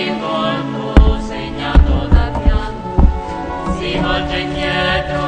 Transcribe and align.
il 0.00 0.16
volto 0.18 1.20
segnato 1.20 2.06
da 2.08 2.30
pianto. 2.42 3.76
Si 3.78 3.98
volge 3.98 4.38
indietro 4.38 5.27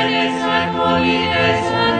Padre, 0.00 0.32
Santo 0.40 1.04
y 1.04 1.18
de 1.18 1.99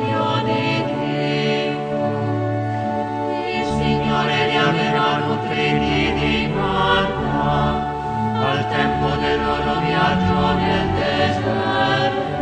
tempo 8.67 9.15
del 9.17 9.39
loro 9.39 9.79
viaggio 9.79 10.53
nel 10.59 10.89
deserto. 10.93 12.40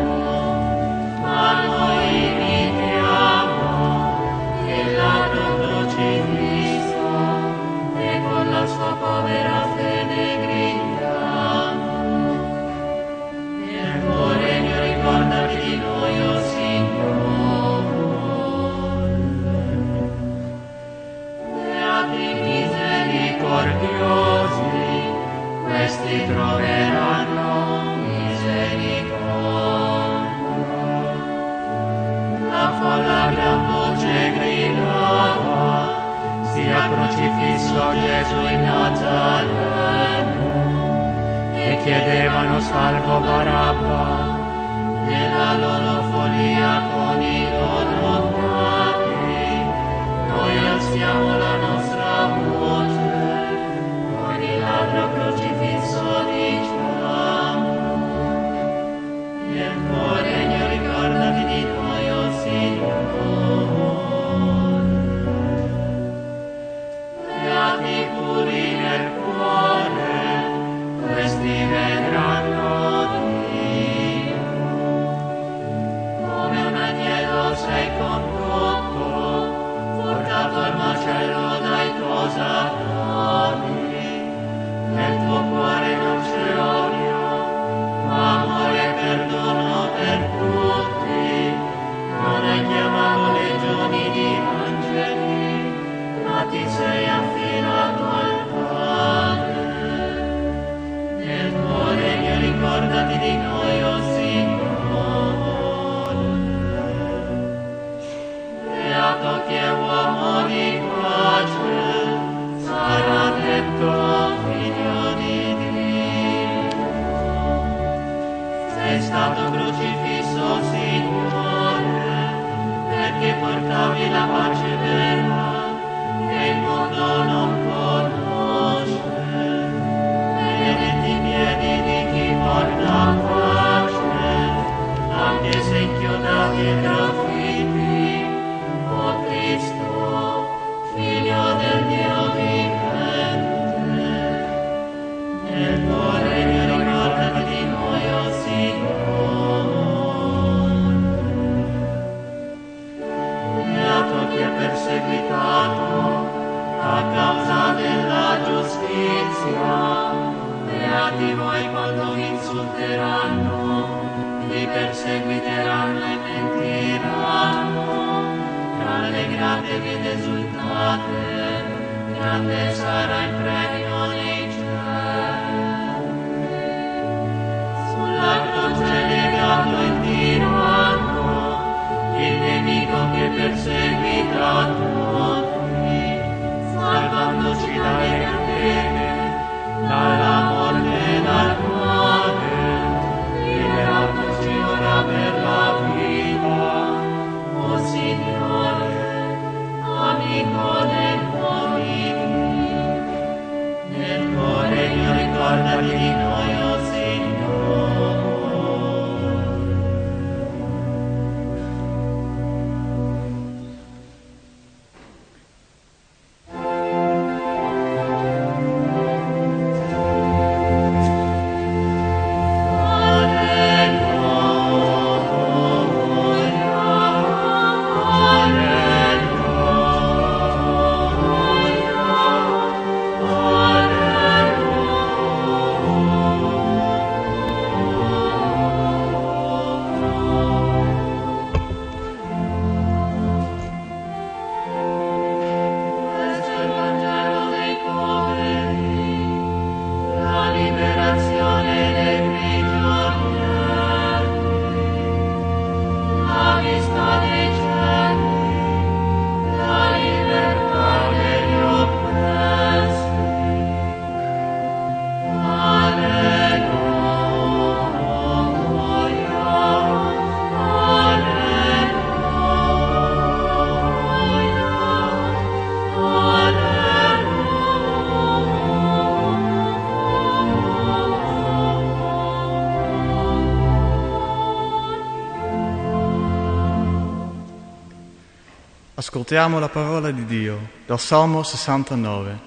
Ascoltiamo 289.00 289.60
la 289.60 289.70
parola 289.70 290.12
di 290.12 290.26
Dio 290.26 290.60
dal 290.86 291.00
Salmo 291.00 291.42
69. 291.42 292.38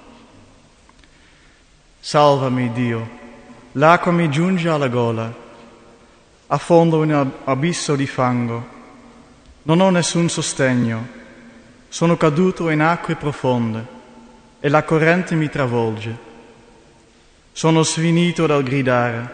Salvami 1.99 2.71
Dio, 2.73 3.09
l'acqua 3.73 4.13
mi 4.13 4.29
giunge 4.29 4.69
alla 4.69 4.89
gola, 4.89 5.33
affondo 6.49 7.05
in 7.05 7.15
un 7.15 7.31
abisso 7.45 7.97
di 7.97 8.07
fango, 8.07 8.67
non 9.63 9.81
ho 9.81 9.89
nessun 9.89 10.29
sostegno, 10.29 11.09
sono 11.89 12.19
caduto 12.19 12.69
in 12.69 12.83
acque 12.83 13.17
profonde 13.17 13.87
e 14.61 14.69
la 14.69 14.83
corrente 14.83 15.35
mi 15.35 15.49
travolge. 15.49 16.15
Sono 17.51 17.83
sfinito 17.83 18.45
dal 18.45 18.63
gridare, 18.63 19.31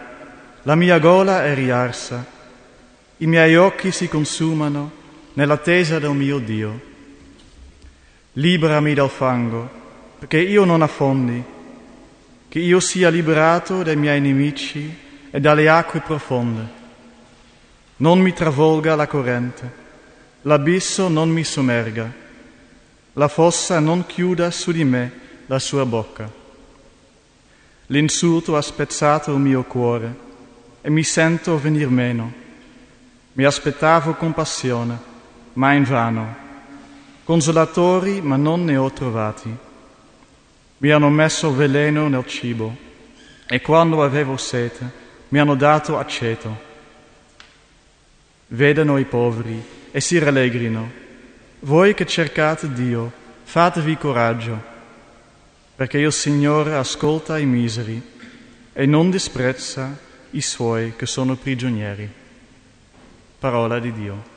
la 0.63 0.77
mia 0.77 1.01
gola 1.01 1.45
è 1.45 1.53
riarsa, 1.53 2.25
i 3.17 3.27
miei 3.27 3.57
occhi 3.57 3.91
si 3.91 4.07
consumano 4.07 4.93
nell'attesa 5.33 5.99
del 5.99 6.13
mio 6.13 6.39
Dio. 6.39 6.88
Liberami 8.33 8.95
dal 8.95 9.11
fango, 9.11 9.69
perché 10.19 10.39
io 10.39 10.65
non 10.65 10.83
affondi, 10.83 11.43
che 12.49 12.59
io 12.59 12.81
sia 12.81 13.09
liberato 13.09 13.83
dai 13.83 13.97
miei 13.97 14.21
nemici 14.21 14.97
e 15.31 15.41
dalle 15.41 15.69
acque 15.69 16.01
profonde. 16.01 16.77
Non 17.97 18.21
mi 18.21 18.33
travolga 18.33 18.95
la 18.95 19.07
corrente, 19.07 19.73
l'abisso 20.43 21.09
non 21.09 21.31
mi 21.31 21.45
sommerga, 21.45 22.11
la 23.15 23.29
fossa 23.29 23.81
non 23.81 24.07
chiuda 24.07 24.51
su 24.51 24.73
di 24.73 24.85
me 24.85 25.13
la 25.47 25.59
sua 25.59 25.85
bocca. 25.85 26.31
L'insulto 27.87 28.57
ha 28.57 28.63
spezzato 28.63 29.33
il 29.33 29.41
mio 29.41 29.65
cuore 29.65 30.15
e 30.81 30.91
mi 30.91 31.03
sento 31.03 31.59
venir 31.59 31.89
meno. 31.89 32.33
Mi 33.33 33.45
aspettavo 33.45 34.15
compassione, 34.15 34.99
ma 35.55 35.73
invano 35.73 36.47
consolatori, 37.29 38.23
ma 38.23 38.37
non 38.37 38.65
ne 38.65 38.79
ho 38.79 38.91
trovati. 38.91 39.55
Mi 40.79 40.91
hanno 40.91 41.11
messo 41.11 41.55
veleno 41.55 42.09
nel 42.09 42.27
cibo 42.27 42.75
e 43.47 43.61
quando 43.61 44.03
avevo 44.03 44.39
sete 44.39 44.91
mi 45.29 45.39
hanno 45.39 45.55
dato 45.55 45.99
aceto. 45.99 46.57
Vedano 48.47 48.97
i 48.97 49.05
poveri 49.05 49.63
e 49.91 50.01
si 50.01 50.19
rallegrino. 50.19 50.91
Voi 51.61 51.93
che 51.93 52.07
cercate 52.07 52.73
Dio, 52.73 53.13
fatevi 53.43 53.99
coraggio, 53.99 54.63
perché 55.77 55.99
il 55.99 56.13
Signore 56.13 56.77
ascolta 56.77 57.37
i 57.37 57.45
miseri 57.45 58.01
e 58.73 58.87
non 58.87 59.11
disprezza 59.11 59.95
i 60.31 60.41
suoi 60.41 60.95
che 60.97 61.05
sono 61.05 61.37
prigionieri. 61.37 62.11
Parola 63.39 63.79
di 63.79 63.93
Dio. 63.93 64.37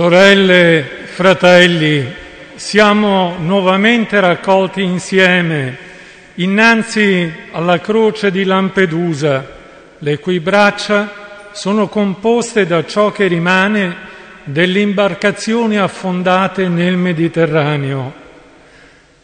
Sorelle, 0.00 0.82
fratelli, 1.04 2.10
siamo 2.54 3.36
nuovamente 3.38 4.18
raccolti 4.18 4.80
insieme 4.80 5.76
innanzi 6.36 7.30
alla 7.50 7.80
croce 7.80 8.30
di 8.30 8.44
Lampedusa, 8.44 9.46
le 9.98 10.18
cui 10.18 10.40
braccia 10.40 11.50
sono 11.52 11.88
composte 11.88 12.66
da 12.66 12.82
ciò 12.86 13.12
che 13.12 13.26
rimane 13.26 13.94
delle 14.44 14.80
imbarcazioni 14.80 15.76
affondate 15.76 16.66
nel 16.68 16.96
Mediterraneo. 16.96 18.14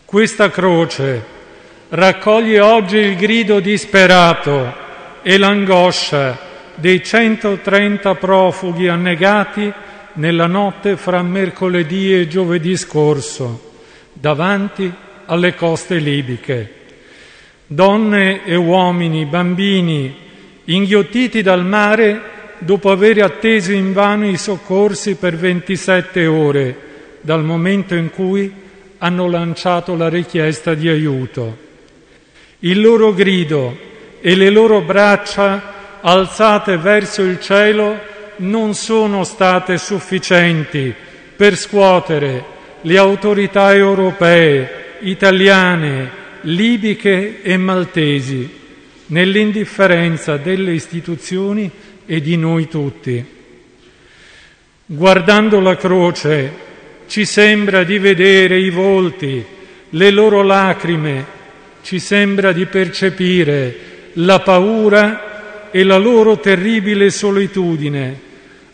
Questa 0.05 0.51
croce 0.51 1.25
raccoglie 1.89 2.61
oggi 2.61 2.99
il 2.99 3.17
grido 3.17 3.61
disperato 3.61 4.75
e 5.23 5.39
l'angoscia 5.39 6.39
dei 6.75 7.03
130 7.03 8.15
profughi 8.17 8.89
annegati 8.89 9.73
nella 10.17 10.47
notte 10.47 10.97
fra 10.97 11.23
mercoledì 11.23 12.15
e 12.15 12.29
giovedì 12.29 12.77
scorso, 12.77 13.73
davanti 14.13 14.93
alle 15.27 15.55
coste 15.55 15.97
libiche. 15.97 16.73
Donne 17.67 18.45
e 18.45 18.55
uomini, 18.55 19.25
bambini, 19.25 20.15
inghiottiti 20.65 21.43
dal 21.43 21.65
mare 21.65 22.35
dopo 22.59 22.91
aver 22.91 23.23
atteso 23.23 23.73
invano 23.73 24.29
i 24.29 24.37
soccorsi 24.37 25.17
per 25.17 25.37
27 25.37 26.27
ore, 26.27 26.77
dal 27.21 27.45
momento 27.45 27.95
in 27.95 28.11
cui 28.11 28.53
hanno 28.99 29.29
lanciato 29.29 29.95
la 29.97 30.09
richiesta 30.09 30.75
di 30.75 30.89
aiuto. 30.89 31.65
Il 32.61 32.81
loro 32.81 33.13
grido 33.13 33.77
e 34.21 34.35
le 34.35 34.49
loro 34.49 34.81
braccia 34.81 35.75
alzate 36.01 36.77
verso 36.79 37.23
il 37.23 37.41
cielo 37.41 38.15
non 38.39 38.75
sono 38.75 39.25
state 39.25 39.79
sufficienti 39.79 40.95
per 41.37 41.57
scuotere 41.57 42.45
le 42.83 42.97
autorità 42.97 43.75
europee, 43.75 44.99
italiane, 45.01 46.11
libiche 46.43 47.43
e 47.43 47.57
maltesi 47.57 48.49
nell'indifferenza 49.07 50.37
delle 50.37 50.73
istituzioni 50.73 51.71
e 52.07 52.21
di 52.21 52.37
noi 52.37 52.69
tutti. 52.69 53.25
Guardando 54.87 55.61
la 55.61 55.77
croce 55.77 56.65
ci 57.07 57.25
sembra 57.25 57.83
di 57.85 57.99
vedere 57.99 58.59
i 58.59 58.71
volti, 58.71 59.45
le 59.91 60.11
loro 60.11 60.43
lacrime, 60.43 61.35
ci 61.83 61.99
sembra 61.99 62.53
di 62.53 62.67
percepire 62.67 63.77
la 64.15 64.41
paura 64.41 65.71
e 65.71 65.83
la 65.85 65.99
loro 65.99 66.39
terribile 66.39 67.11
solitudine 67.11 68.25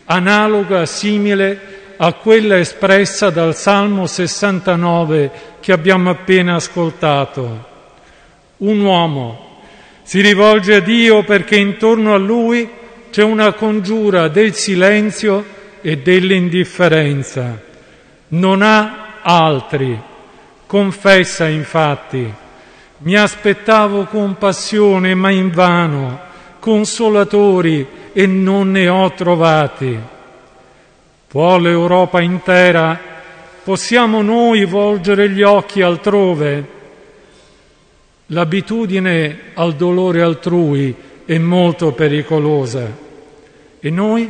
analoga, 0.05 0.85
simile 0.85 1.81
a 1.97 2.13
quella 2.13 2.57
espressa 2.57 3.29
dal 3.29 3.55
Salmo 3.55 4.07
69 4.07 5.31
che 5.59 5.71
abbiamo 5.71 6.09
appena 6.09 6.55
ascoltato. 6.55 7.71
Un 8.57 8.79
uomo 8.79 9.61
si 10.03 10.19
rivolge 10.21 10.75
a 10.75 10.79
Dio 10.79 11.23
perché 11.23 11.55
intorno 11.55 12.13
a 12.13 12.17
lui 12.17 12.69
c'è 13.09 13.23
una 13.23 13.53
congiura 13.53 14.27
del 14.27 14.53
silenzio 14.53 15.45
e 15.81 15.97
dell'indifferenza. 15.99 17.61
Non 18.29 18.61
ha 18.61 19.19
altri. 19.21 19.97
Confessa 20.65 21.47
infatti, 21.47 22.33
mi 22.99 23.15
aspettavo 23.15 24.05
compassione 24.05 25.13
ma 25.13 25.29
invano, 25.29 26.19
consolatori 26.59 27.87
e 28.13 28.25
non 28.27 28.71
ne 28.71 28.87
ho 28.87 29.11
trovati. 29.11 29.99
Può 31.27 31.57
l'Europa 31.57 32.21
intera? 32.21 32.97
Possiamo 33.63 34.21
noi 34.21 34.65
volgere 34.65 35.29
gli 35.29 35.41
occhi 35.41 35.81
altrove? 35.81 36.67
L'abitudine 38.27 39.39
al 39.55 39.75
dolore 39.75 40.21
altrui 40.21 40.95
è 41.25 41.37
molto 41.37 41.91
pericolosa 41.91 43.01
e 43.79 43.89
noi 43.89 44.29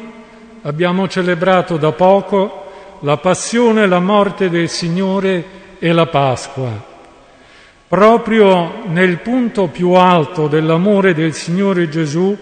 abbiamo 0.62 1.08
celebrato 1.08 1.78
da 1.78 1.92
poco 1.92 2.64
la 3.02 3.18
passione 3.18 3.86
la 3.86 4.00
morte 4.00 4.50
del 4.50 4.70
Signore 4.70 5.44
e 5.78 5.92
la 5.92 6.06
Pasqua. 6.06 6.92
Proprio 7.88 8.84
nel 8.88 9.20
punto 9.20 9.68
più 9.68 9.92
alto 9.92 10.48
dell'amore 10.48 11.14
del 11.14 11.34
Signore 11.34 11.90
Gesù, 11.90 12.36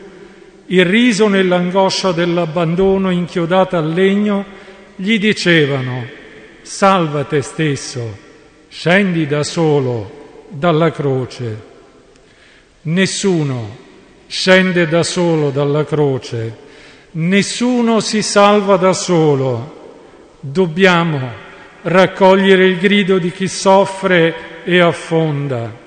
il 0.72 0.86
riso 0.86 1.28
nell'angoscia 1.28 2.13
dell'abbandono 2.13 3.10
inchiodata 3.10 3.78
al 3.78 3.92
legno, 3.92 4.46
gli 4.96 5.20
dicevano, 5.20 6.08
salva 6.62 7.25
te 7.25 7.42
stesso, 7.42 8.18
scendi 8.70 9.28
da 9.28 9.44
solo 9.44 10.46
dalla 10.48 10.92
croce. 10.92 11.70
Nessuno 12.84 13.78
scende 14.28 14.88
da 14.88 15.04
solo 15.04 15.50
dalla 15.50 15.84
croce, 15.84 16.56
nessuno 17.12 18.00
si 18.00 18.22
salva 18.22 18.78
da 18.78 18.94
solo. 18.94 19.80
Dobbiamo 20.40 21.32
raccogliere 21.82 22.66
il 22.66 22.78
grido 22.78 23.18
di 23.18 23.32
chi 23.32 23.50
soffre 23.50 24.63
e 24.63 24.80
affonda. 24.80 25.80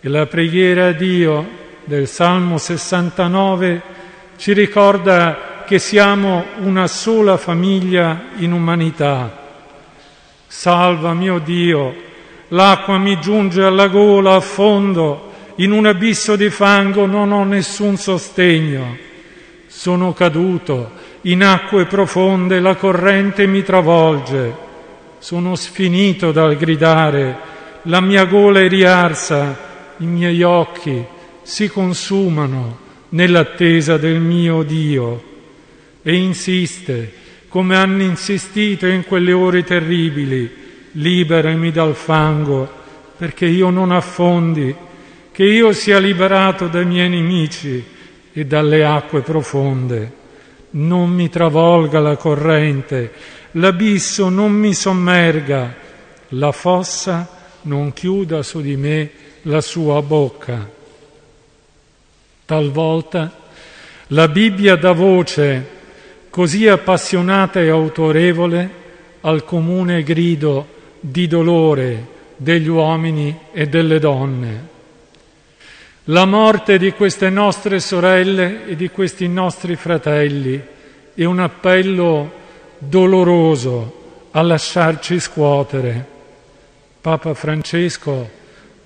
E 0.00 0.08
la 0.08 0.26
preghiera 0.26 0.88
a 0.88 0.92
Dio 0.92 1.48
del 1.84 2.08
Salmo 2.08 2.58
69 2.58 3.96
ci 4.38 4.52
ricorda 4.52 5.64
che 5.66 5.80
siamo 5.80 6.44
una 6.58 6.86
sola 6.86 7.36
famiglia 7.36 8.26
in 8.36 8.52
umanità. 8.52 9.46
Salva 10.46 11.12
mio 11.12 11.40
Dio, 11.40 11.92
l'acqua 12.48 12.98
mi 12.98 13.18
giunge 13.20 13.64
alla 13.64 13.88
gola, 13.88 14.36
a 14.36 14.40
fondo, 14.40 15.32
in 15.56 15.72
un 15.72 15.86
abisso 15.86 16.36
di 16.36 16.50
fango 16.50 17.04
non 17.04 17.32
ho 17.32 17.42
nessun 17.42 17.96
sostegno. 17.96 18.96
Sono 19.66 20.12
caduto 20.12 20.92
in 21.22 21.42
acque 21.42 21.86
profonde, 21.86 22.60
la 22.60 22.76
corrente 22.76 23.44
mi 23.48 23.64
travolge. 23.64 24.54
Sono 25.18 25.56
sfinito 25.56 26.30
dal 26.30 26.54
gridare, 26.54 27.36
la 27.82 28.00
mia 28.00 28.24
gola 28.24 28.60
è 28.60 28.68
riarsa, 28.68 29.58
i 29.96 30.06
miei 30.06 30.42
occhi 30.44 31.04
si 31.42 31.68
consumano 31.68 32.86
nell'attesa 33.10 33.96
del 33.96 34.20
mio 34.20 34.62
Dio 34.62 35.22
e 36.02 36.14
insiste, 36.14 37.12
come 37.48 37.76
hanno 37.76 38.02
insistito 38.02 38.86
in 38.86 39.04
quelle 39.04 39.32
ore 39.32 39.64
terribili, 39.64 40.50
liberami 40.92 41.70
dal 41.70 41.94
fango 41.94 42.68
perché 43.16 43.46
io 43.46 43.70
non 43.70 43.90
affondi, 43.90 44.74
che 45.32 45.44
io 45.44 45.72
sia 45.72 45.98
liberato 45.98 46.68
dai 46.68 46.86
miei 46.86 47.08
nemici 47.08 47.84
e 48.32 48.46
dalle 48.46 48.84
acque 48.84 49.22
profonde. 49.22 50.12
Non 50.70 51.10
mi 51.10 51.28
travolga 51.28 52.00
la 52.00 52.16
corrente, 52.16 53.12
l'abisso 53.52 54.28
non 54.28 54.52
mi 54.52 54.74
sommerga, 54.74 55.74
la 56.30 56.52
fossa 56.52 57.28
non 57.62 57.92
chiuda 57.92 58.42
su 58.42 58.60
di 58.60 58.76
me 58.76 59.10
la 59.42 59.60
sua 59.60 60.00
bocca. 60.02 60.76
Talvolta 62.48 63.30
la 64.06 64.26
Bibbia 64.26 64.76
dà 64.76 64.92
voce 64.92 65.68
così 66.30 66.66
appassionata 66.66 67.60
e 67.60 67.68
autorevole 67.68 68.70
al 69.20 69.44
comune 69.44 70.02
grido 70.02 70.66
di 70.98 71.26
dolore 71.26 72.06
degli 72.36 72.68
uomini 72.68 73.38
e 73.52 73.66
delle 73.66 73.98
donne. 73.98 74.66
La 76.04 76.24
morte 76.24 76.78
di 76.78 76.92
queste 76.92 77.28
nostre 77.28 77.80
sorelle 77.80 78.66
e 78.66 78.76
di 78.76 78.88
questi 78.88 79.28
nostri 79.28 79.76
fratelli 79.76 80.58
è 81.12 81.24
un 81.24 81.40
appello 81.40 82.32
doloroso 82.78 84.28
a 84.30 84.40
lasciarci 84.40 85.20
scuotere. 85.20 86.06
Papa 86.98 87.34
Francesco 87.34 88.26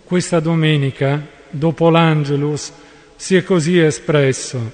questa 0.03 0.41
domenica, 0.41 1.25
dopo 1.49 1.91
l'Angelus, 1.91 2.73
si 3.23 3.37
è 3.37 3.45
così 3.45 3.79
espresso. 3.79 4.73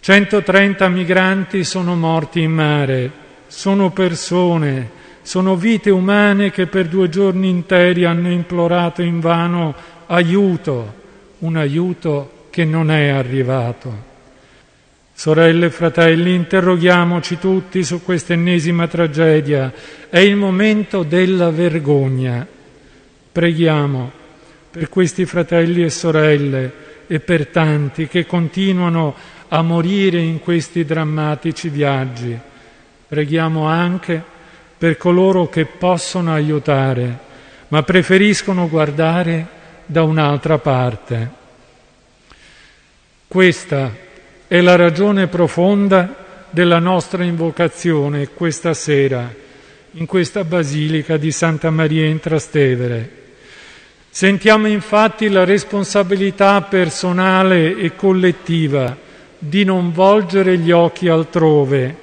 130 0.00 0.88
migranti 0.88 1.62
sono 1.62 1.94
morti 1.94 2.40
in 2.40 2.52
mare, 2.52 3.10
sono 3.48 3.90
persone, 3.90 4.90
sono 5.20 5.56
vite 5.56 5.90
umane 5.90 6.50
che 6.50 6.66
per 6.68 6.86
due 6.86 7.10
giorni 7.10 7.50
interi 7.50 8.06
hanno 8.06 8.30
implorato 8.30 9.02
invano 9.02 9.74
aiuto, 10.06 10.94
un 11.40 11.58
aiuto 11.58 12.46
che 12.48 12.64
non 12.64 12.90
è 12.90 13.08
arrivato. 13.08 14.08
Sorelle 15.12 15.66
e 15.66 15.70
fratelli, 15.70 16.32
interroghiamoci 16.32 17.38
tutti 17.38 17.84
su 17.84 18.02
questa 18.02 18.32
ennesima 18.32 18.88
tragedia. 18.88 19.70
È 20.08 20.18
il 20.18 20.34
momento 20.34 21.02
della 21.02 21.50
vergogna. 21.50 22.46
Preghiamo 23.30 24.10
per 24.70 24.88
questi 24.88 25.26
fratelli 25.26 25.82
e 25.82 25.90
sorelle 25.90 26.88
e 27.12 27.18
per 27.18 27.48
tanti 27.48 28.06
che 28.06 28.24
continuano 28.24 29.16
a 29.48 29.62
morire 29.62 30.20
in 30.20 30.38
questi 30.38 30.84
drammatici 30.84 31.68
viaggi. 31.68 32.38
Preghiamo 33.08 33.66
anche 33.66 34.22
per 34.78 34.96
coloro 34.96 35.48
che 35.48 35.64
possono 35.64 36.32
aiutare, 36.32 37.18
ma 37.66 37.82
preferiscono 37.82 38.68
guardare 38.68 39.44
da 39.86 40.04
un'altra 40.04 40.58
parte. 40.58 41.30
Questa 43.26 43.92
è 44.46 44.60
la 44.60 44.76
ragione 44.76 45.26
profonda 45.26 46.14
della 46.48 46.78
nostra 46.78 47.24
invocazione 47.24 48.28
questa 48.28 48.72
sera 48.72 49.34
in 49.94 50.06
questa 50.06 50.44
Basilica 50.44 51.16
di 51.16 51.32
Santa 51.32 51.70
Maria 51.70 52.06
in 52.06 52.20
Trastevere. 52.20 53.19
Sentiamo 54.20 54.66
infatti 54.68 55.30
la 55.30 55.46
responsabilità 55.46 56.60
personale 56.60 57.74
e 57.74 57.96
collettiva 57.96 58.94
di 59.38 59.64
non 59.64 59.92
volgere 59.92 60.58
gli 60.58 60.70
occhi 60.70 61.08
altrove 61.08 61.96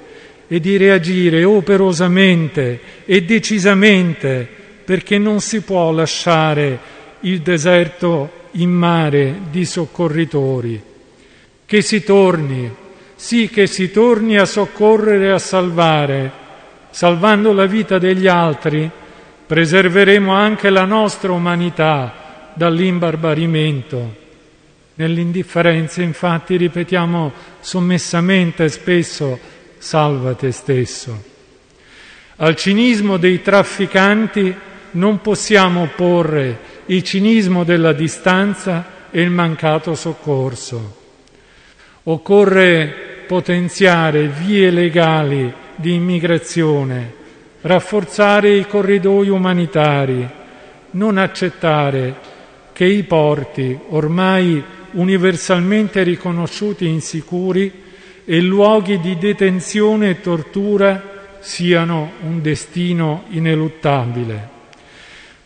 e 0.48 0.58
di 0.58 0.76
reagire 0.76 1.44
operosamente 1.44 2.80
e 3.04 3.22
decisamente 3.22 4.48
perché 4.84 5.16
non 5.16 5.38
si 5.38 5.60
può 5.60 5.92
lasciare 5.92 6.76
il 7.20 7.38
deserto 7.38 8.48
in 8.54 8.70
mare 8.70 9.42
di 9.52 9.64
soccorritori. 9.64 10.82
Che 11.64 11.82
si 11.82 12.02
torni, 12.02 12.68
sì 13.14 13.48
che 13.48 13.68
si 13.68 13.92
torni 13.92 14.38
a 14.38 14.44
soccorrere 14.44 15.26
e 15.26 15.30
a 15.30 15.38
salvare, 15.38 16.32
salvando 16.90 17.52
la 17.52 17.66
vita 17.66 17.98
degli 17.98 18.26
altri, 18.26 18.90
preserveremo 19.48 20.30
anche 20.30 20.68
la 20.68 20.84
nostra 20.84 21.32
umanità 21.32 22.52
dall'imbarbarimento. 22.52 24.26
Nell'indifferenza 24.96 26.02
infatti 26.02 26.58
ripetiamo 26.58 27.32
sommessamente 27.60 28.68
spesso 28.68 29.38
salva 29.78 30.34
te 30.34 30.52
stesso. 30.52 31.24
Al 32.36 32.56
cinismo 32.56 33.16
dei 33.16 33.40
trafficanti 33.40 34.54
non 34.92 35.22
possiamo 35.22 35.80
opporre 35.80 36.58
il 36.86 37.02
cinismo 37.02 37.64
della 37.64 37.94
distanza 37.94 39.08
e 39.10 39.22
il 39.22 39.30
mancato 39.30 39.94
soccorso. 39.94 40.96
Occorre 42.02 43.24
potenziare 43.26 44.28
vie 44.28 44.70
legali 44.70 45.50
di 45.74 45.94
immigrazione, 45.94 47.14
rafforzare 47.62 48.56
i 48.56 48.66
corridoi 48.66 49.28
umanitari, 49.28 50.28
non 50.92 51.18
accettare 51.18 52.14
che 52.72 52.84
i 52.84 53.02
porti, 53.02 53.78
ormai 53.88 54.62
universalmente 54.92 56.02
riconosciuti 56.02 56.86
insicuri, 56.86 57.86
e 58.24 58.40
luoghi 58.42 59.00
di 59.00 59.16
detenzione 59.16 60.10
e 60.10 60.20
tortura 60.20 61.02
siano 61.40 62.12
un 62.20 62.42
destino 62.42 63.24
ineluttabile. 63.30 64.56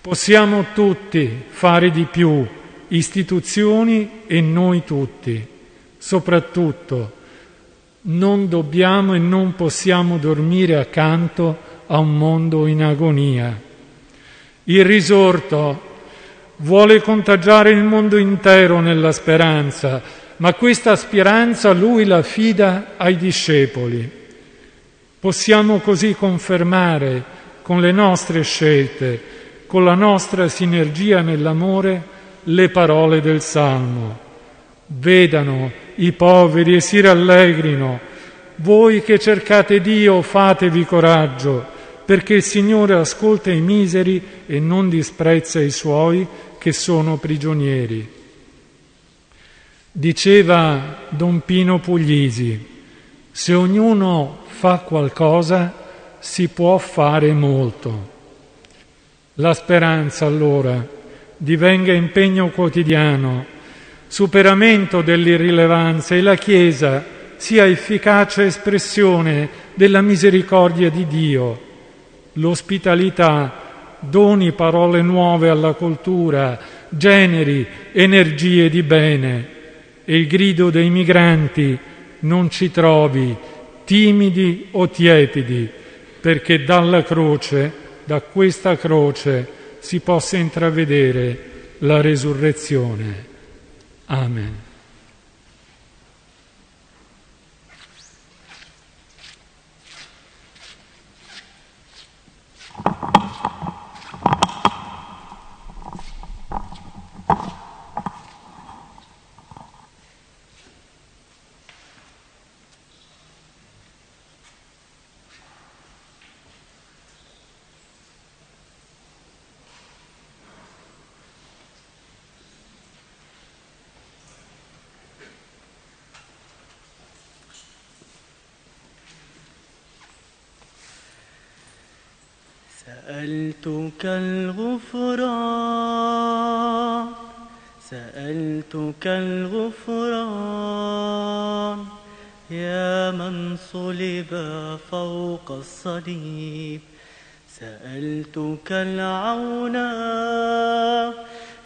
Possiamo 0.01 0.67
tutti 0.75 1.45
fare 1.49 1.93
di 1.93 2.09
più, 2.11 2.45
istituzioni 2.89 4.23
e 4.27 4.41
noi 4.41 4.83
tutti. 4.85 5.47
Soprattutto 5.97 7.13
non 8.03 8.49
dobbiamo 8.49 9.15
e 9.15 9.19
non 9.19 9.55
possiamo 9.55 10.19
dormire 10.19 10.77
accanto 10.77 11.57
a 11.93 11.99
un 11.99 12.17
mondo 12.17 12.67
in 12.67 12.83
agonia. 12.83 13.55
Il 14.65 14.85
risorto 14.85 15.91
vuole 16.57 17.03
contagiare 17.03 17.71
il 17.71 17.83
mondo 17.83 18.17
intero 18.17 18.81
nella 18.81 19.13
speranza, 19.13 20.01
ma 20.39 20.55
questa 20.55 20.97
speranza 20.97 21.73
lui 21.73 22.07
la 22.07 22.23
fida 22.23 22.95
ai 22.97 23.19
discepoli. 23.19 24.11
Possiamo 25.21 25.81
così 25.81 26.15
confermare 26.15 27.23
con 27.61 27.81
le 27.81 27.93
nostre 27.93 28.41
scelte, 28.41 29.21
con 29.67 29.85
la 29.85 29.95
nostra 29.95 30.49
sinergia 30.49 31.21
nell'amore, 31.21 32.03
le 32.45 32.71
parole 32.71 33.21
del 33.21 33.43
Salmo. 33.43 34.19
Vedano 34.87 35.71
i 35.97 36.13
poveri 36.13 36.77
e 36.77 36.81
si 36.81 37.03
rallegrino. 37.03 38.01
Voi 38.57 39.03
che 39.03 39.19
cercate 39.19 39.83
Dio, 39.83 40.23
fatevi 40.23 40.87
coraggio, 40.87 41.72
perché 42.05 42.35
il 42.35 42.43
Signore 42.43 42.95
ascolta 42.95 43.51
i 43.51 43.61
miseri 43.61 44.23
e 44.47 44.59
non 44.59 44.89
disprezza 44.89 45.61
i 45.61 45.71
suoi 45.71 46.27
che 46.59 46.73
sono 46.73 47.17
prigionieri. 47.17 48.21
Diceva 49.91 50.99
Don 51.11 51.43
Pino 51.45 51.79
Puglisi, 51.79 52.67
se 53.31 53.55
ognuno 53.55 54.45
fa 54.47 54.79
qualcosa 54.79 55.75
si 56.19 56.49
può 56.49 56.79
fare 56.79 57.33
molto. 57.33 58.11
La 59.35 59.55
speranza 59.55 60.27
allora 60.27 60.87
divenga 61.37 61.93
impegno 61.93 62.51
quotidiano, 62.51 63.45
superamento 64.07 65.03
dell'irrilevanza 65.03 66.15
e 66.15 66.21
la 66.21 66.37
Chiesa 66.37 67.05
sia 67.37 67.67
efficace 67.67 68.45
espressione 68.45 69.49
della 69.75 70.01
misericordia 70.01 70.91
di 70.91 71.07
Dio. 71.07 71.71
L'ospitalità 72.35 73.61
doni 74.01 74.53
parole 74.53 75.03
nuove 75.03 75.49
alla 75.49 75.73
cultura, 75.75 76.59
generi 76.89 77.67
energie 77.93 78.69
di 78.69 78.83
bene 78.83 79.47
e 80.05 80.17
il 80.17 80.27
grido 80.27 80.71
dei 80.71 80.91
migranti 80.91 81.79
non 82.21 82.51
ci 82.51 82.71
trovi 82.71 83.37
timidi 83.85 84.69
o 84.73 84.89
tiepidi, 84.89 85.69
perché 86.21 86.65
dalla 86.65 87.03
croce, 87.03 87.73
da 88.05 88.21
questa 88.21 88.77
croce, 88.77 89.61
si 89.79 90.01
possa 90.01 90.37
intravedere 90.37 91.51
la 91.79 92.01
resurrezione. 92.01 93.31
Amen. 94.07 94.71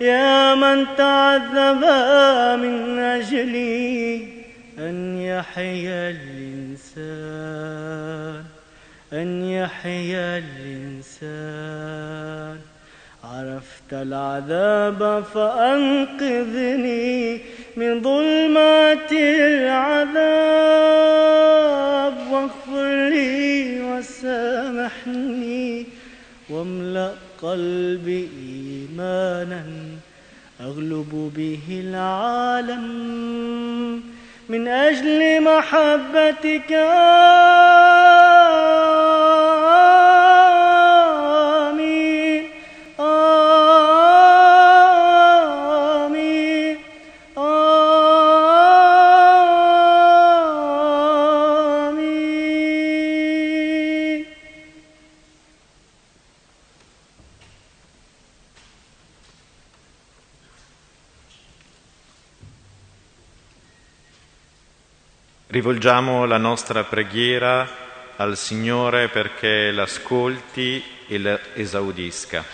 يا 0.01 0.55
من 0.55 0.87
تعذب 0.97 1.85
من 2.61 2.99
أجلي 2.99 4.29
أن 4.79 5.19
يحيا 5.19 6.11
الإنسان 6.11 6.57
أن 9.13 9.45
يحيا 9.45 10.39
الإنسان. 10.39 11.77
عرفت 13.25 13.93
العذاب 13.93 15.25
فأنقذني 15.35 17.41
من 17.77 18.03
ظلمات 18.03 19.13
العذاب. 19.13 20.67
واغفر 22.31 23.09
لي 23.09 23.81
وسامحني 23.81 25.87
واملأ 26.51 27.13
قلبي 27.43 28.29
إيمانا 28.43 29.65
أغلب 30.61 31.33
به 31.37 31.81
العالم 31.85 32.87
من 34.49 34.69
أجل 34.69 35.43
محبتك. 35.43 36.73
Rivolgiamo 65.49 66.25
la 66.25 66.39
nostra 66.39 66.83
preghiera 66.83 67.69
al 68.17 68.37
Signore 68.37 69.09
perché 69.09 69.71
l'ascolti 69.71 70.83
e 71.07 71.19
l'esaudisca. 71.19 72.45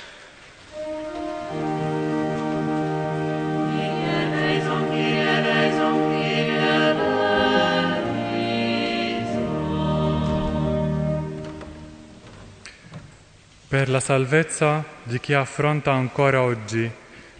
Per 13.68 13.88
la 13.88 14.00
salvezza 14.00 14.84
di 15.02 15.18
chi 15.18 15.32
affronta 15.32 15.92
ancora 15.92 16.42
oggi 16.42 16.90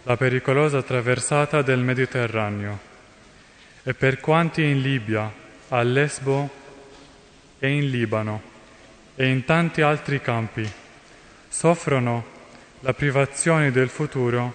la 0.04 0.16
pericolosa 0.16 0.82
traversata 0.82 1.60
del 1.60 1.80
Mediterraneo 1.80 2.90
e 3.82 3.92
per 3.92 4.18
quanti 4.18 4.62
in 4.62 4.80
Libia, 4.80 5.41
a 5.74 5.82
Lesbo 5.82 6.50
e 7.58 7.68
in 7.70 7.88
Libano 7.88 8.42
e 9.14 9.26
in 9.26 9.44
tanti 9.46 9.80
altri 9.80 10.20
campi 10.20 10.70
soffrono 11.48 12.24
la 12.80 12.92
privazione 12.92 13.70
del 13.70 13.88
futuro 13.88 14.52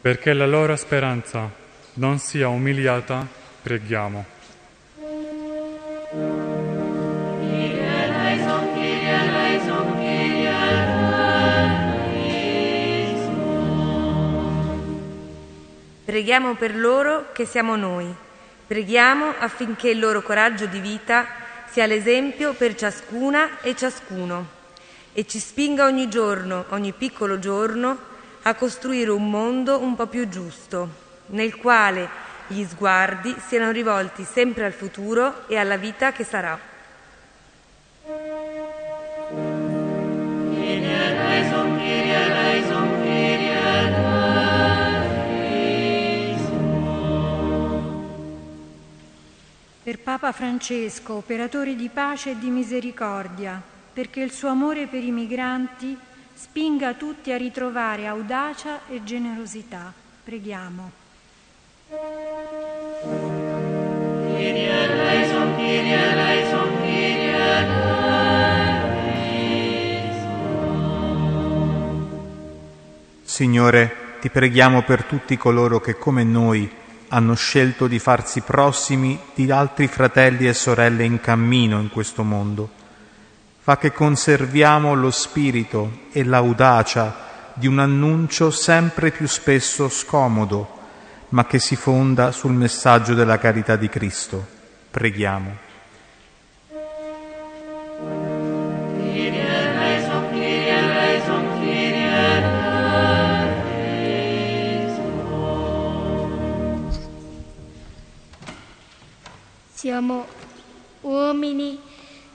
perché 0.00 0.32
la 0.32 0.46
loro 0.46 0.76
speranza 0.76 1.50
non 1.94 2.18
sia 2.18 2.48
umiliata, 2.48 3.26
preghiamo. 3.60 4.24
Preghiamo 16.06 16.54
per 16.54 16.74
loro 16.74 17.30
che 17.32 17.44
siamo 17.44 17.76
noi. 17.76 18.28
Preghiamo 18.70 19.34
affinché 19.36 19.90
il 19.90 19.98
loro 19.98 20.22
coraggio 20.22 20.66
di 20.66 20.78
vita 20.78 21.26
sia 21.68 21.86
l'esempio 21.86 22.52
per 22.52 22.76
ciascuna 22.76 23.58
e 23.62 23.74
ciascuno 23.74 24.46
e 25.12 25.26
ci 25.26 25.40
spinga 25.40 25.86
ogni 25.86 26.08
giorno, 26.08 26.66
ogni 26.68 26.92
piccolo 26.92 27.40
giorno, 27.40 27.98
a 28.42 28.54
costruire 28.54 29.10
un 29.10 29.28
mondo 29.28 29.80
un 29.80 29.96
po' 29.96 30.06
più 30.06 30.28
giusto, 30.28 30.88
nel 31.30 31.56
quale 31.56 32.08
gli 32.46 32.64
sguardi 32.64 33.34
siano 33.44 33.72
rivolti 33.72 34.22
sempre 34.22 34.66
al 34.66 34.72
futuro 34.72 35.48
e 35.48 35.56
alla 35.56 35.76
vita 35.76 36.12
che 36.12 36.22
sarà. 36.22 36.69
Per 49.90 49.98
Papa 49.98 50.30
Francesco, 50.30 51.14
operatore 51.14 51.74
di 51.74 51.88
pace 51.88 52.30
e 52.30 52.38
di 52.38 52.48
misericordia, 52.48 53.60
perché 53.92 54.20
il 54.20 54.30
suo 54.30 54.48
amore 54.48 54.86
per 54.86 55.02
i 55.02 55.10
migranti 55.10 55.98
spinga 56.32 56.94
tutti 56.94 57.32
a 57.32 57.36
ritrovare 57.36 58.06
audacia 58.06 58.86
e 58.88 59.02
generosità. 59.02 59.92
Preghiamo. 60.22 60.92
Signore, 73.24 73.96
ti 74.20 74.30
preghiamo 74.30 74.82
per 74.82 75.02
tutti 75.02 75.36
coloro 75.36 75.80
che 75.80 75.96
come 75.96 76.22
noi 76.22 76.78
hanno 77.12 77.34
scelto 77.34 77.86
di 77.86 77.98
farsi 77.98 78.40
prossimi 78.40 79.18
di 79.34 79.50
altri 79.50 79.88
fratelli 79.88 80.46
e 80.46 80.54
sorelle 80.54 81.04
in 81.04 81.20
cammino 81.20 81.80
in 81.80 81.90
questo 81.90 82.22
mondo. 82.22 82.70
Fa 83.58 83.78
che 83.78 83.92
conserviamo 83.92 84.94
lo 84.94 85.10
spirito 85.10 86.06
e 86.12 86.24
l'audacia 86.24 87.28
di 87.54 87.66
un 87.66 87.80
annuncio 87.80 88.50
sempre 88.50 89.10
più 89.10 89.26
spesso 89.26 89.88
scomodo, 89.88 90.78
ma 91.30 91.46
che 91.46 91.58
si 91.58 91.76
fonda 91.76 92.30
sul 92.30 92.52
messaggio 92.52 93.14
della 93.14 93.38
carità 93.38 93.76
di 93.76 93.88
Cristo. 93.88 94.46
Preghiamo. 94.90 95.69
Siamo 109.80 110.26
uomini, 111.00 111.80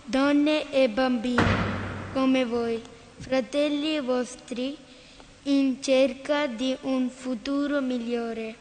donne 0.04 0.72
e 0.72 0.90
bambini, 0.90 1.44
come 2.12 2.44
voi, 2.44 2.82
fratelli 3.20 4.00
vostri, 4.00 4.76
in 5.44 5.80
cerca 5.80 6.48
di 6.48 6.76
un 6.82 7.08
futuro 7.08 7.82
migliore, 7.82 8.56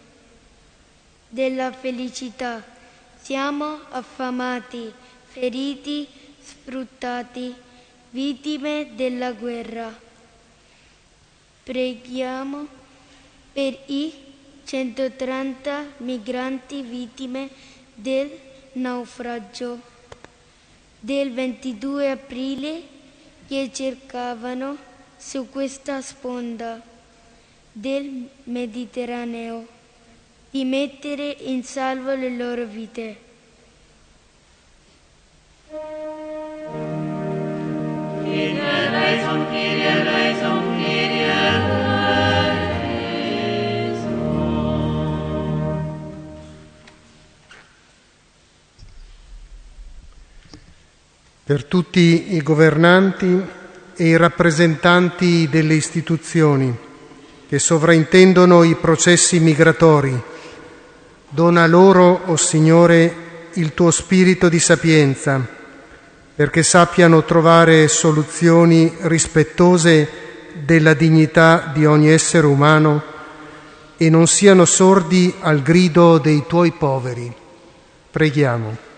della 1.30 1.72
felicità. 1.72 2.62
Siamo 3.18 3.78
affamati, 3.88 4.92
feriti, 5.28 6.06
sfruttati, 6.42 7.54
vittime 8.10 8.90
della 8.94 9.32
guerra. 9.32 9.98
Preghiamo 11.62 12.66
per 13.50 13.78
i 13.86 14.12
130 14.62 15.84
migranti 15.96 16.82
vittime 16.82 17.48
del 17.94 18.43
naufragio 18.74 19.78
del 21.00 21.32
22 21.32 22.10
aprile 22.10 22.82
che 23.46 23.70
cercavano 23.72 24.76
su 25.16 25.48
questa 25.50 26.00
sponda 26.00 26.80
del 27.72 28.28
Mediterraneo 28.44 29.66
di 30.50 30.64
mettere 30.64 31.36
in 31.40 31.64
salvo 31.64 32.14
le 32.14 32.30
loro 32.30 32.64
vite. 32.64 33.16
Per 51.44 51.64
tutti 51.64 52.34
i 52.34 52.42
governanti 52.42 53.42
e 53.94 54.06
i 54.06 54.16
rappresentanti 54.16 55.46
delle 55.50 55.74
istituzioni 55.74 56.74
che 57.46 57.58
sovraintendono 57.58 58.62
i 58.62 58.74
processi 58.76 59.38
migratori. 59.40 60.18
Dona 61.28 61.66
loro, 61.66 62.22
o 62.24 62.32
oh 62.32 62.36
Signore, 62.36 63.14
il 63.54 63.74
tuo 63.74 63.90
spirito 63.90 64.48
di 64.48 64.58
sapienza, 64.58 65.46
perché 66.34 66.62
sappiano 66.62 67.24
trovare 67.24 67.88
soluzioni 67.88 68.92
rispettose 69.02 70.08
della 70.64 70.94
dignità 70.94 71.70
di 71.74 71.84
ogni 71.84 72.10
essere 72.10 72.46
umano 72.46 73.02
e 73.98 74.08
non 74.08 74.26
siano 74.26 74.64
sordi 74.64 75.32
al 75.40 75.62
grido 75.62 76.16
dei 76.18 76.44
tuoi 76.48 76.72
poveri. 76.72 77.32
Preghiamo. 78.10 78.92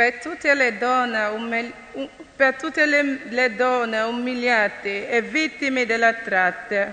Per 0.00 0.14
tutte 0.14 0.54
le 0.54 0.78
donne, 0.78 1.24
umil- 1.26 1.74
per 2.34 2.54
tutte 2.54 2.86
le, 2.86 3.20
le 3.28 3.54
donne 3.54 4.00
umiliate 4.00 5.10
e 5.10 5.20
vittime 5.20 5.84
della 5.84 6.14
tratta, 6.14 6.90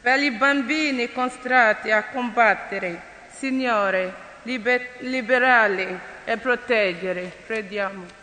per 0.00 0.20
i 0.20 0.30
bambini 0.30 1.10
costretti 1.10 1.90
a 1.90 2.04
combattere, 2.04 3.00
Signore, 3.36 4.12
liber- 4.42 5.00
liberali 5.00 5.98
e 6.24 6.36
proteggere. 6.36 7.32
Preghiamo. 7.44 8.19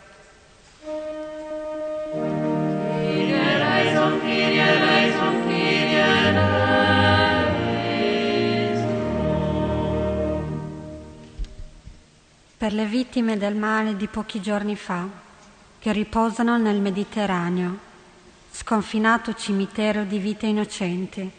Per 12.58 12.72
le 12.72 12.86
vittime 12.86 13.38
del 13.38 13.54
male 13.54 13.96
di 13.96 14.08
pochi 14.08 14.42
giorni 14.42 14.74
fa, 14.74 15.06
che 15.78 15.92
riposano 15.92 16.58
nel 16.58 16.80
Mediterraneo, 16.80 17.78
sconfinato 18.50 19.32
cimitero 19.34 20.02
di 20.02 20.18
vite 20.18 20.46
innocenti, 20.46 21.30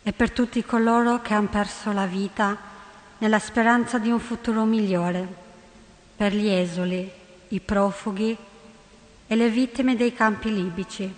e 0.00 0.12
per 0.12 0.30
tutti 0.30 0.64
coloro 0.64 1.20
che 1.20 1.34
hanno 1.34 1.48
perso 1.48 1.90
la 1.90 2.06
vita 2.06 2.56
nella 3.18 3.40
speranza 3.40 3.98
di 3.98 4.10
un 4.10 4.20
futuro 4.20 4.64
migliore. 4.64 5.46
per 6.18 6.34
gli 6.34 6.48
esuli, 6.48 7.08
i 7.50 7.60
profughi 7.60 8.36
e 9.28 9.36
le 9.36 9.50
vittime 9.50 9.94
dei 9.94 10.12
campi 10.12 10.52
libici, 10.52 11.08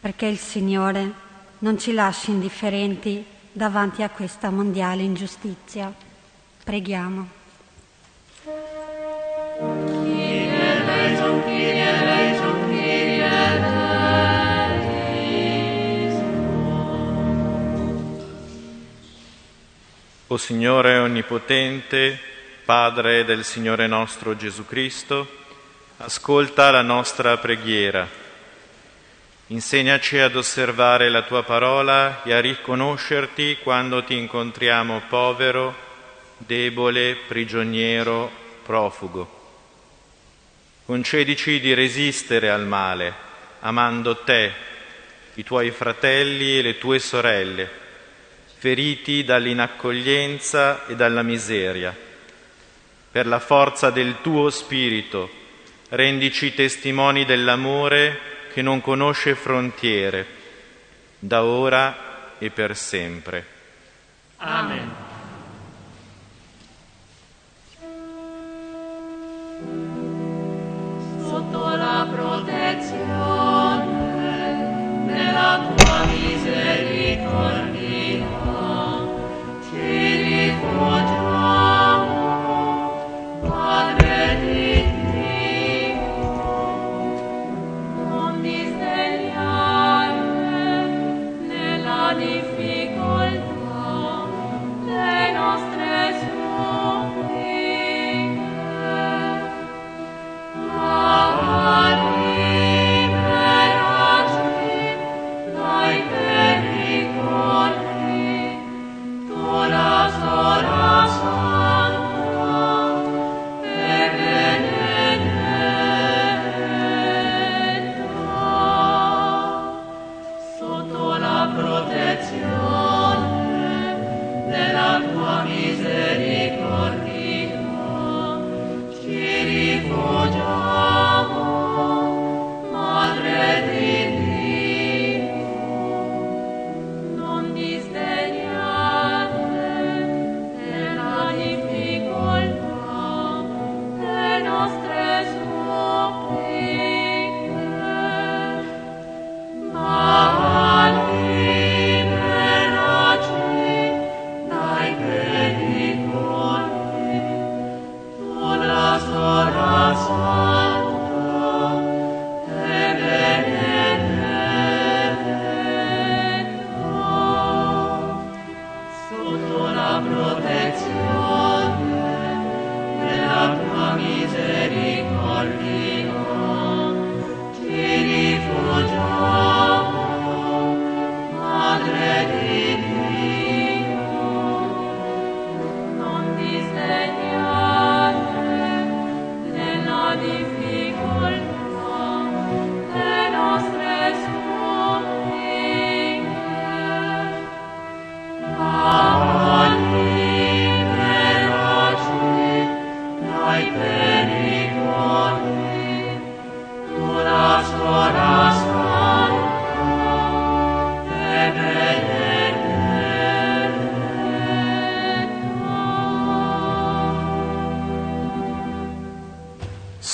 perché 0.00 0.26
il 0.26 0.36
Signore 0.36 1.12
non 1.60 1.78
ci 1.78 1.92
lasci 1.92 2.32
indifferenti 2.32 3.24
davanti 3.52 4.02
a 4.02 4.10
questa 4.10 4.50
mondiale 4.50 5.02
ingiustizia. 5.02 5.94
Preghiamo. 6.64 7.35
O 20.36 20.38
Signore 20.38 20.98
Onnipotente, 20.98 22.20
Padre 22.66 23.24
del 23.24 23.42
Signore 23.42 23.86
nostro 23.86 24.36
Gesù 24.36 24.66
Cristo, 24.66 25.26
ascolta 25.96 26.70
la 26.70 26.82
nostra 26.82 27.38
preghiera. 27.38 28.06
Insegnaci 29.46 30.18
ad 30.18 30.36
osservare 30.36 31.08
la 31.08 31.22
tua 31.22 31.42
parola 31.42 32.22
e 32.22 32.34
a 32.34 32.40
riconoscerti 32.40 33.56
quando 33.62 34.04
ti 34.04 34.18
incontriamo 34.18 35.04
povero, 35.08 35.74
debole, 36.36 37.16
prigioniero, 37.26 38.30
profugo. 38.62 39.54
Concedici 40.84 41.60
di 41.60 41.72
resistere 41.72 42.50
al 42.50 42.66
male, 42.66 43.14
amando 43.60 44.18
te, 44.18 44.52
i 45.32 45.42
tuoi 45.42 45.70
fratelli 45.70 46.58
e 46.58 46.60
le 46.60 46.76
tue 46.76 46.98
sorelle 46.98 47.84
feriti 48.66 49.22
dall'inaccoglienza 49.22 50.86
e 50.88 50.96
dalla 50.96 51.22
miseria. 51.22 51.94
Per 53.12 53.24
la 53.24 53.38
forza 53.38 53.90
del 53.90 54.16
tuo 54.20 54.50
Spirito, 54.50 55.30
rendici 55.90 56.52
testimoni 56.52 57.24
dell'amore 57.24 58.18
che 58.52 58.62
non 58.62 58.80
conosce 58.80 59.36
frontiere, 59.36 60.26
da 61.20 61.44
ora 61.44 62.34
e 62.38 62.50
per 62.50 62.76
sempre. 62.76 63.46
Amen. 64.38 64.90
Sotto 71.22 71.68
la 71.76 72.08
protezione 72.10 73.14
della 75.06 75.72
tua 75.76 76.04
misericordia. 76.06 77.75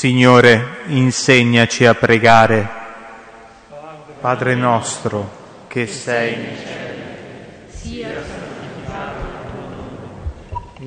Signore, 0.02 0.78
insegnaci 0.86 1.86
a 1.86 1.94
pregare. 1.94 2.68
Padre 4.18 4.56
nostro, 4.56 5.30
che 5.68 5.86
sei 5.86 6.36
nei 6.38 6.56
cieli, 6.56 7.02
sia 7.68 8.08
santificato 8.08 9.20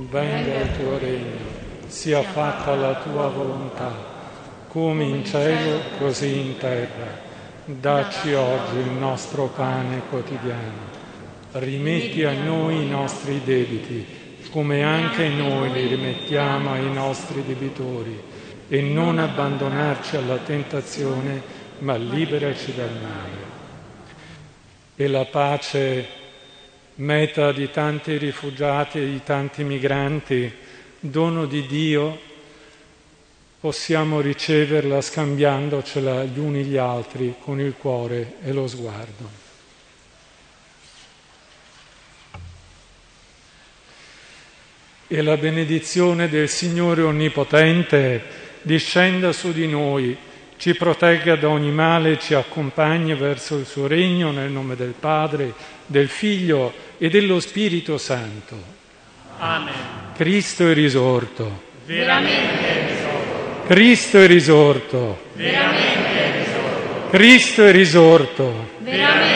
Venga 0.10 0.60
il 0.60 0.78
tuo 0.78 0.98
regno, 0.98 1.40
sia 1.88 2.22
fatta 2.24 2.76
la 2.76 2.96
tua 2.96 3.30
volontà, 3.30 3.94
come 4.68 5.06
in 5.06 5.24
cielo, 5.24 5.80
così 5.98 6.38
in 6.38 6.58
terra. 6.58 7.08
Dacci 7.64 8.34
oggi 8.34 8.80
il 8.80 8.92
nostro 9.00 9.46
pane 9.46 10.02
quotidiano. 10.10 10.92
Rimetti 11.54 12.26
a 12.26 12.34
noi 12.34 12.84
i 12.84 12.90
nostri 12.90 13.42
debiti, 13.46 14.06
come 14.52 14.84
anche 14.84 15.30
noi 15.30 15.72
li 15.72 15.88
rimettiamo 15.88 16.74
ai 16.74 16.92
nostri 16.92 17.46
debitori 17.46 18.34
e 18.68 18.82
non 18.82 19.20
abbandonarci 19.20 20.16
alla 20.16 20.38
tentazione, 20.38 21.42
ma 21.80 21.96
liberaci 21.96 22.74
dal 22.74 22.92
male. 23.02 23.54
E 24.96 25.08
la 25.08 25.26
pace, 25.26 26.08
meta 26.96 27.52
di 27.52 27.70
tanti 27.70 28.18
rifugiati 28.18 29.00
e 29.00 29.06
di 29.06 29.22
tanti 29.24 29.64
migranti, 29.64 30.52
dono 31.00 31.46
di 31.46 31.66
Dio, 31.68 32.20
possiamo 33.60 34.22
riceverla 34.22 35.02
scambiandocela 35.02 36.24
gli 36.24 36.40
uni 36.40 36.64
gli 36.64 36.78
altri 36.78 37.36
con 37.40 37.60
il 37.60 37.74
cuore 37.78 38.36
e 38.44 38.52
lo 38.52 38.68
sguardo. 38.68 39.44
E 45.08 45.22
la 45.22 45.38
benedizione 45.38 46.30
del 46.30 46.50
Signore 46.50 47.04
Onnipotente, 47.04 48.45
discenda 48.66 49.32
su 49.32 49.54
di 49.54 49.68
noi, 49.68 50.18
ci 50.58 50.74
protegga 50.74 51.36
da 51.36 51.50
ogni 51.50 51.72
male 51.72 52.14
e 52.14 52.20
ci 52.20 52.34
accompagni 52.34 53.14
verso 53.14 53.58
il 53.58 53.66
suo 53.66 53.86
regno 53.86 54.32
nel 54.32 54.50
nome 54.50 54.76
del 54.76 54.96
Padre, 55.00 55.54
del 55.86 56.08
Figlio 56.08 56.74
e 56.98 57.10
dello 57.10 57.40
Spirito 57.40 57.98
Santo. 58.00 58.58
Amen. 59.38 59.74
Cristo 60.16 60.68
è 60.68 60.74
risorto. 60.74 61.64
Veramente 61.86 62.68
è 62.68 62.90
risorto. 62.90 63.68
Cristo 63.68 64.18
è 64.18 64.28
risorto. 64.28 65.20
Veramente 65.34 66.24
è 66.24 66.38
risorto. 66.40 67.10
Cristo 67.12 67.66
è 67.66 67.72
risorto. 67.72 68.70
Veramente 68.80 69.35